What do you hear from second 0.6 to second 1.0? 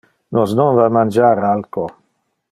va a